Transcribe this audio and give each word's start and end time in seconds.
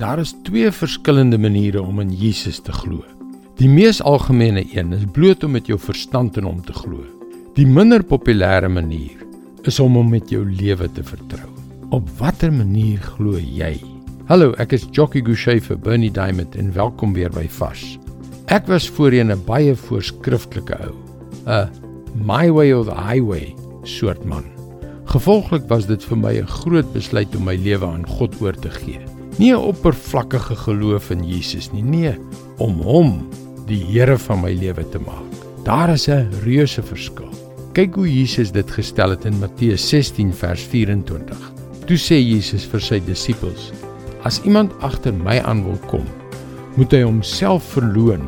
Daar 0.00 0.18
is 0.18 0.34
twee 0.42 0.70
verskillende 0.72 1.38
maniere 1.38 1.82
om 1.82 2.00
in 2.00 2.12
Jesus 2.16 2.58
te 2.64 2.72
glo. 2.72 3.02
Die 3.60 3.68
mees 3.68 3.98
algemene 4.00 4.62
een 4.72 4.94
is 4.96 5.02
bloot 5.12 5.44
om 5.44 5.52
met 5.52 5.66
jou 5.68 5.76
verstand 5.78 6.38
in 6.40 6.46
hom 6.48 6.62
te 6.64 6.72
glo. 6.72 7.02
Die 7.58 7.66
minder 7.68 8.00
populêre 8.00 8.70
manier 8.72 9.20
is 9.68 9.80
om 9.84 9.98
hom 10.00 10.08
met 10.08 10.32
jou 10.32 10.40
lewe 10.48 10.88
te 10.96 11.04
vertrou. 11.04 11.50
Op 11.92 12.08
watter 12.16 12.48
manier 12.52 13.04
glo 13.18 13.36
jy? 13.36 13.74
Hallo, 14.32 14.54
ek 14.56 14.72
is 14.78 14.88
Jockey 14.88 15.20
Gouchee 15.26 15.60
vir 15.68 15.76
Bernie 15.76 16.12
Diamond 16.16 16.56
en 16.56 16.72
welkom 16.72 17.12
weer 17.12 17.36
by 17.36 17.44
Fas. 17.44 17.84
Ek 18.48 18.72
was 18.72 18.88
voorheen 18.88 19.28
'n 19.28 19.44
baie 19.44 19.76
voorskriftelike 19.76 20.80
ou, 20.80 20.96
'n 21.44 21.68
my 22.24 22.48
way 22.48 22.72
or 22.72 22.84
the 22.84 22.96
highway 22.96 23.54
soort 23.84 24.24
man. 24.24 24.48
Gevolglik 25.04 25.68
was 25.68 25.86
dit 25.86 26.02
vir 26.02 26.16
my 26.16 26.40
'n 26.40 26.46
groot 26.46 26.92
besluit 26.92 27.36
om 27.36 27.44
my 27.44 27.56
lewe 27.56 27.86
aan 27.86 28.06
God 28.06 28.40
oor 28.40 28.56
te 28.56 28.70
gee. 28.70 29.19
Nie 29.40 29.54
'n 29.56 29.64
oppervlakkige 29.72 30.54
geloof 30.54 31.10
in 31.10 31.24
Jesus 31.24 31.70
nie, 31.72 31.82
nee, 31.82 32.12
om 32.58 32.74
hom 32.84 33.28
die 33.66 33.80
Here 33.80 34.18
van 34.18 34.42
my 34.42 34.52
lewe 34.52 34.84
te 34.92 34.98
maak. 35.00 35.32
Daar 35.64 35.88
is 35.88 36.08
'n 36.08 36.28
reuse 36.44 36.82
verskil. 36.82 37.32
Kyk 37.72 37.94
hoe 37.94 38.18
Jesus 38.18 38.52
dit 38.52 38.70
gestel 38.70 39.10
het 39.10 39.24
in 39.24 39.38
Matteus 39.38 39.88
16 39.88 40.34
vers 40.34 40.60
24. 40.60 41.52
Toe 41.86 41.96
sê 41.96 42.20
Jesus 42.20 42.64
vir 42.64 42.80
sy 42.80 43.00
disippels: 43.00 43.72
As 44.22 44.42
iemand 44.44 44.72
agter 44.80 45.14
my 45.14 45.40
aan 45.40 45.64
wil 45.64 45.80
kom, 45.86 46.04
moet 46.76 46.92
hy 46.92 47.02
homself 47.02 47.64
verloën, 47.72 48.22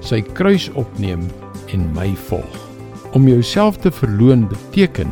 sy 0.00 0.20
kruis 0.20 0.70
opneem 0.74 1.26
en 1.72 1.92
my 1.92 2.14
volg. 2.28 2.58
Om 3.12 3.28
jouself 3.28 3.76
te 3.76 3.90
verloën 3.90 4.48
beteken 4.48 5.10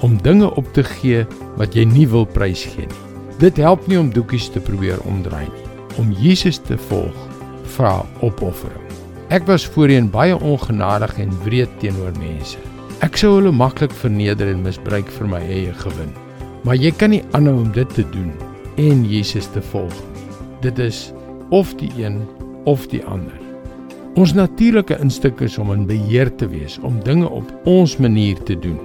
om 0.00 0.22
dinge 0.22 0.54
op 0.54 0.72
te 0.72 0.82
gee 0.82 1.26
wat 1.56 1.74
jy 1.74 1.84
nie 1.84 2.08
wil 2.08 2.24
prysgee 2.26 2.86
nie. 2.86 3.07
Dit 3.38 3.58
help 3.62 3.84
nie 3.86 3.98
om 4.00 4.08
doekies 4.10 4.48
te 4.50 4.58
probeer 4.58 4.98
omdraai 5.06 5.46
nie. 5.46 5.66
Om 6.02 6.08
Jesus 6.18 6.58
te 6.58 6.74
volg, 6.88 7.14
vra 7.76 8.00
opoffering. 8.26 8.82
Ek 9.30 9.46
was 9.46 9.66
voorheen 9.76 10.08
baie 10.10 10.34
ongenadig 10.34 11.12
en 11.22 11.36
wreed 11.44 11.70
teenoor 11.78 12.16
mense. 12.18 12.58
Ek 13.04 13.14
sou 13.20 13.36
hulle 13.36 13.52
maklik 13.54 13.94
verneder 13.94 14.50
en 14.50 14.64
misbruik 14.64 15.06
vir 15.20 15.30
my 15.30 15.42
eie 15.46 15.76
gewin. 15.84 16.10
Maar 16.66 16.80
jy 16.82 16.90
kan 16.98 17.14
nie 17.14 17.22
aanhou 17.36 17.60
om 17.60 17.70
dit 17.76 17.94
te 17.94 18.02
doen 18.10 18.32
en 18.74 19.06
Jesus 19.06 19.46
te 19.54 19.62
volg. 19.70 19.94
Dit 20.64 20.82
is 20.82 21.12
of 21.54 21.76
die 21.78 21.92
een 22.00 22.24
of 22.66 22.90
die 22.90 23.04
ander. 23.06 23.38
Ons 24.18 24.34
natuurlike 24.34 24.98
instink 24.98 25.38
is 25.46 25.60
om 25.62 25.70
in 25.70 25.86
beheer 25.86 26.32
te 26.42 26.50
wees, 26.50 26.80
om 26.82 26.98
dinge 27.06 27.30
op 27.30 27.70
ons 27.70 28.00
manier 28.02 28.40
te 28.50 28.58
doen. 28.58 28.80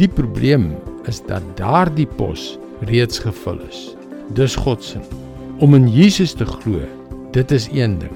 Die 0.00 0.08
probleem 0.08 0.70
is 1.04 1.20
dat 1.28 1.44
daardie 1.60 2.08
pos 2.16 2.54
reeds 2.84 3.18
gevul 3.18 3.60
is. 3.68 3.94
Dis 4.34 4.54
God 4.56 4.84
se. 4.84 5.00
Om 5.58 5.74
in 5.74 5.88
Jesus 5.88 6.32
te 6.32 6.46
glo, 6.46 6.80
dit 7.32 7.50
is 7.50 7.68
een 7.72 7.98
ding. 7.98 8.14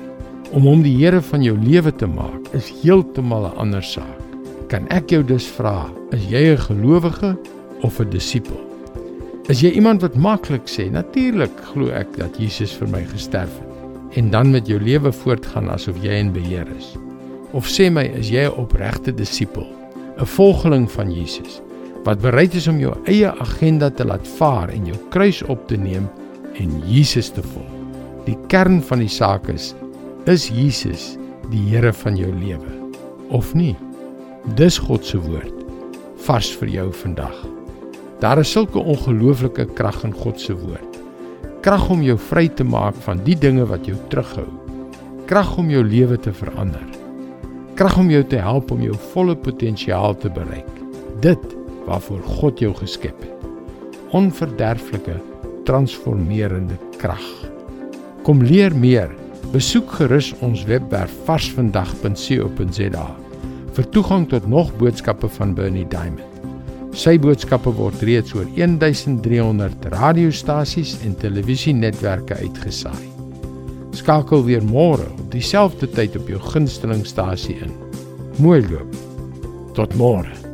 Om 0.53 0.65
hom 0.65 0.83
die 0.83 0.97
Here 0.97 1.21
van 1.23 1.43
jou 1.43 1.57
lewe 1.59 1.93
te 1.93 2.07
maak, 2.07 2.49
is 2.57 2.73
heeltemal 2.83 3.47
'n 3.49 3.59
ander 3.59 3.83
saak. 3.83 4.23
Kan 4.69 4.89
ek 4.89 5.11
jou 5.11 5.23
dus 5.25 5.47
vra, 5.47 5.91
is 6.11 6.25
jy 6.31 6.53
'n 6.53 6.59
gelowige 6.59 7.37
of 7.83 8.01
'n 8.01 8.11
disipel? 8.11 8.61
Is 9.49 9.61
jy 9.61 9.71
iemand 9.71 10.03
wat 10.03 10.15
maklik 10.15 10.67
sê, 10.69 10.91
natuurlik 10.91 11.53
glo 11.73 11.89
ek 11.89 12.17
dat 12.17 12.37
Jesus 12.37 12.73
vir 12.73 12.89
my 12.89 13.05
gesterf 13.05 13.49
het 13.59 14.17
en 14.17 14.31
dan 14.31 14.51
met 14.51 14.67
jou 14.67 14.81
lewe 14.81 15.13
voortgaan 15.13 15.69
asof 15.69 15.97
jy 16.03 16.13
in 16.13 16.33
beheer 16.33 16.67
is? 16.79 16.97
Of 17.53 17.67
sê 17.67 17.91
my, 17.91 18.05
is 18.05 18.29
jy 18.29 18.45
'n 18.45 18.59
opregte 18.61 19.15
disipel, 19.15 19.67
'n 20.21 20.27
volgeling 20.27 20.91
van 20.91 21.13
Jesus? 21.13 21.63
Wat 22.09 22.23
bereid 22.25 22.55
is 22.57 22.69
om 22.71 22.79
jou 22.81 22.95
eie 23.11 23.29
agenda 23.43 23.91
te 23.93 24.07
laat 24.07 24.25
vaar 24.39 24.73
en 24.73 24.87
jou 24.89 24.97
kruis 25.13 25.43
op 25.53 25.67
te 25.69 25.77
neem 25.77 26.07
en 26.57 26.79
Jesus 26.89 27.29
te 27.37 27.45
volg. 27.45 27.75
Die 28.25 28.37
kern 28.49 28.81
van 28.85 29.03
die 29.05 29.13
saak 29.13 29.51
is 29.53 29.75
is 30.29 30.49
Jesus 30.53 31.17
die 31.53 31.61
Here 31.69 31.93
van 31.93 32.17
jou 32.17 32.31
lewe 32.33 32.73
of 33.33 33.53
nie? 33.57 33.75
Dis 34.57 34.79
God 34.81 35.05
se 35.05 35.21
woord 35.21 35.53
vars 36.25 36.49
vir 36.61 36.73
jou 36.73 36.87
vandag. 37.03 37.37
Daar 38.21 38.41
is 38.43 38.51
sulke 38.53 38.81
ongelooflike 38.81 39.69
krag 39.79 40.01
in 40.05 40.17
God 40.17 40.41
se 40.41 40.57
woord. 40.57 40.97
Krag 41.65 41.87
om 41.93 42.03
jou 42.05 42.17
vry 42.31 42.49
te 42.49 42.65
maak 42.65 42.97
van 43.05 43.21
die 43.25 43.37
dinge 43.39 43.65
wat 43.69 43.87
jou 43.89 43.97
terughou. 44.13 44.49
Krag 45.29 45.55
om 45.61 45.71
jou 45.73 45.85
lewe 45.85 46.19
te 46.21 46.33
verander. 46.33 46.85
Krag 47.79 48.01
om 48.01 48.11
jou 48.11 48.25
te 48.27 48.41
help 48.43 48.73
om 48.75 48.83
jou 48.83 48.97
volle 49.13 49.37
potensiaal 49.37 50.17
te 50.19 50.33
bereik. 50.33 50.69
Dit 51.23 51.59
waarvoor 51.87 52.23
God 52.41 52.59
jou 52.59 52.75
geskep 52.75 53.23
het. 53.23 53.47
Onverderflike, 54.17 55.19
transformerende 55.69 56.79
krag. 56.99 57.27
Kom 58.25 58.43
leer 58.43 58.77
meer. 58.77 59.15
Besoek 59.53 59.91
gerus 60.01 60.35
ons 60.45 60.65
webwerf 60.69 61.13
varsvandag.co.za 61.29 63.07
vir 63.79 63.87
toegang 63.95 64.25
tot 64.27 64.49
nog 64.51 64.73
boodskappe 64.81 65.29
van 65.37 65.55
Bernie 65.55 65.87
Diamond. 65.87 66.25
Sy 66.99 67.15
boodskappe 67.23 67.71
word 67.79 68.01
reeds 68.03 68.35
oor 68.35 68.49
1300 68.57 69.87
radiostasies 69.95 70.97
en 71.07 71.15
televisienetwerke 71.21 72.41
uitgesaai. 72.43 73.07
Skakel 73.95 74.43
weer 74.49 74.67
môre 74.67 75.07
op 75.07 75.31
dieselfde 75.31 75.87
tyd 75.95 76.19
op 76.19 76.27
jou 76.33 76.43
gunstelingstasie 76.51 77.61
in. 77.63 77.73
Mooi 78.43 78.61
loop. 78.67 78.99
Tot 79.79 79.95
môre. 80.01 80.48